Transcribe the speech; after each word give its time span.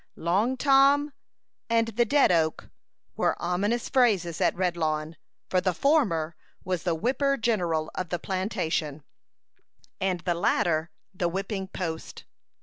"Long 0.15 0.57
Tom" 0.57 1.13
and 1.69 1.89
the 1.89 2.05
"dead 2.05 2.31
oak" 2.31 2.71
were 3.15 3.39
ominous 3.39 3.87
phrases 3.87 4.41
at 4.41 4.55
Redlawn, 4.55 5.15
for 5.47 5.61
the 5.61 5.75
former 5.75 6.35
was 6.63 6.81
the 6.81 6.95
whipper 6.95 7.37
general 7.37 7.91
of 7.93 8.09
the 8.09 8.17
plantation, 8.17 9.03
and 9.99 10.21
the 10.21 10.33
latter 10.33 10.89
the 11.13 11.29
whipping 11.29 11.67
post. 11.67 12.23